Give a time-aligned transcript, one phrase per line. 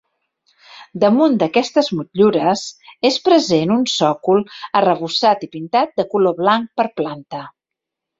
[1.01, 2.63] Damunt d'aquestes motllures
[3.09, 4.41] és present un sòcol
[4.81, 7.43] arrebossat i pintat de color blanc per planta.